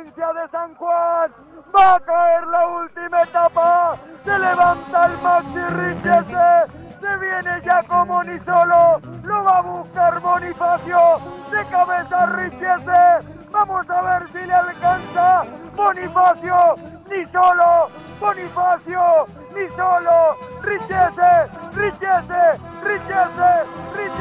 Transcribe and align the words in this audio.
Provincia 0.00 0.32
de 0.32 0.48
San 0.50 0.74
Juan. 0.74 1.30
Va 1.74 1.94
a 1.94 2.00
caer 2.00 2.46
la 2.46 2.68
última 2.68 3.22
etapa. 3.22 3.96
Se 4.24 4.38
levanta 4.38 5.06
el 5.06 5.18
Maxi 5.18 5.58
Richese. 5.58 6.80
Se 7.00 7.16
viene 7.16 7.60
ya 7.64 7.82
como 7.84 8.22
ni 8.24 8.38
solo. 8.40 9.00
Lo 9.22 9.44
va 9.44 9.58
a 9.58 9.62
buscar 9.62 10.20
Bonifacio. 10.20 11.20
De 11.50 11.66
cabeza 11.66 12.26
Richese. 12.26 13.28
Vamos 13.50 13.90
a 13.90 14.02
ver 14.02 14.28
si 14.32 14.46
le 14.46 14.54
alcanza. 14.54 15.44
Bonifacio. 15.76 16.76
Ni 17.10 17.24
solo. 17.32 17.88
Bonifacio. 18.20 19.26
Ni 19.54 19.68
solo. 19.76 20.36
Richese. 20.62 21.32
Richese. 21.74 22.60
Richese. 22.82 23.50
Richese. 23.96 24.19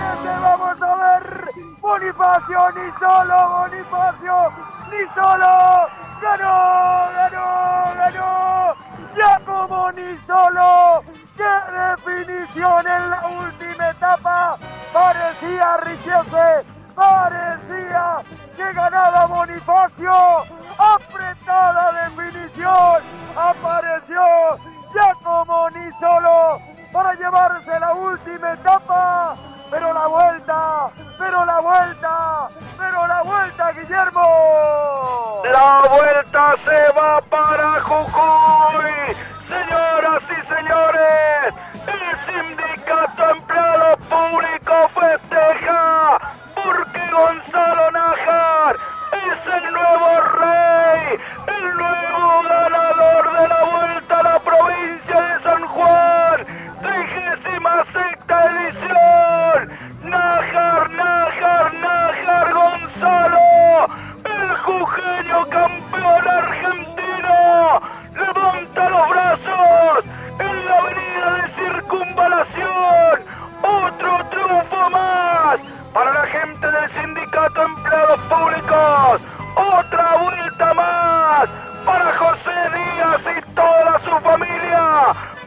Bonifacio. 2.00 2.72
Ni 2.76 2.92
solo. 2.98 3.50
Bonifacio. 3.50 4.54
Ni 4.90 5.04
solo. 5.14 5.88
Ganó. 6.22 7.10
Ganó. 7.14 7.94
Ganó. 7.96 8.76
Ya 9.18 9.40
ni 9.96 10.18
solo. 10.26 11.04
¡Qué 11.36 11.44
definición 11.44 12.88
en 12.88 13.10
la 13.10 13.28
última 13.28 13.90
etapa! 13.90 14.58
Parecía 14.94 15.78
Richese, 15.78 16.66
parecía 16.96 18.18
que 18.56 18.74
ganaba 18.74 19.26
Bonifacio. 19.26 20.12
Apretada 20.78 22.08
definición. 22.08 23.02
Apareció 23.36 24.22
ya 24.96 25.14
ni 25.74 25.94
solo 26.00 26.60
para 26.94 27.14
llevarse 27.14 27.80
la 27.80 27.94
última 27.94 28.54
etapa. 28.54 29.36
Pero 29.70 29.94
la 29.94 30.08
vuelta, 30.08 30.90
pero 31.18 31.46
la 31.46 31.60
vuelta, 31.60 32.50
pero 32.78 33.08
la 33.08 33.22
vuelta, 33.22 33.72
Guillermo. 33.72 35.42
La 35.44 35.84
vuelta 35.90 36.56
se 36.66 36.92
va 37.00 37.22
para 37.22 37.80
Jujuy. 37.82 39.16
Señoras 39.48 40.24
y 40.24 40.56
señores, 40.56 41.54
el 41.88 42.02
sindicato 42.26 43.30
empleado 43.30 43.49
campeón 65.48 66.28
argentino, 66.28 67.82
levanta 68.14 68.90
los 68.90 69.10
brazos 69.10 70.06
en 70.40 70.66
la 70.66 70.78
avenida 70.78 71.34
de 71.34 71.50
circunvalación. 71.56 73.40
Otro 73.62 74.26
triunfo 74.30 74.90
más 74.92 75.60
para 75.94 76.14
la 76.14 76.28
gente 76.28 76.68
del 76.68 76.90
sindicato 76.90 77.64
empleados 77.64 78.20
públicos. 78.22 79.22
Otra 79.56 80.18
vuelta 80.18 80.74
más 80.74 81.50
para 81.86 82.18
José 82.18 82.58
Díaz 82.74 83.22
y 83.38 83.54
toda 83.54 84.00
su 84.04 84.28
familia. 84.28 85.39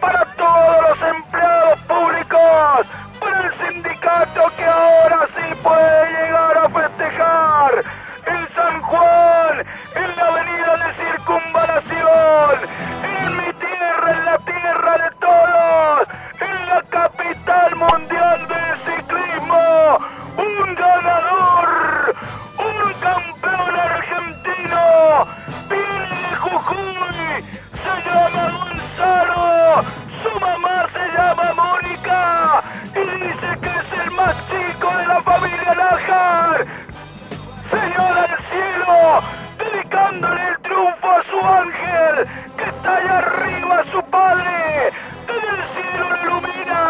Se 27.83 27.93
llama 28.09 28.43
Gonzalo. 28.51 29.51
Su 30.23 30.33
mamá 30.41 30.77
se 30.93 31.05
llama 31.17 31.47
Mónica. 31.55 32.21
Y 32.95 32.97
dice 33.25 33.49
que 33.61 33.69
es 33.69 33.89
el 34.05 34.11
más 34.13 34.35
chico 34.49 34.89
de 34.97 35.05
la 35.07 35.19
familia 35.23 35.75
Nájar. 35.75 36.59
Señor 37.71 38.15
del 38.15 38.37
cielo, 38.51 38.97
dedicándole 39.59 40.43
el 40.49 40.57
triunfo 40.63 41.09
a 41.11 41.23
su 41.31 41.39
ángel, 41.47 42.15
que 42.57 42.65
está 42.65 42.97
allá 42.97 43.19
arriba, 43.19 43.85
su 43.91 44.03
padre. 44.11 44.93
Desde 45.27 45.49
el 45.49 45.63
cielo 45.75 46.05
lo 46.11 46.17
ilumina 46.23 46.83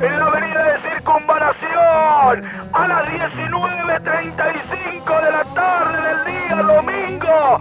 en 0.00 0.18
la 0.18 0.24
avenida 0.26 0.62
de 0.64 0.76
circunvalación 0.90 2.34
a 2.72 2.88
las 2.88 3.06
19.35 3.08 5.20
de 5.22 5.30
la 5.30 5.44
tarde 5.54 6.02
del 6.08 6.24
día 6.24 6.56
domingo 6.62 7.60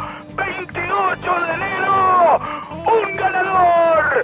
28 0.57 1.39
de 1.45 1.53
enero. 1.53 2.39
Un 2.85 3.17
ganador, 3.17 4.23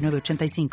906985. 0.00 0.70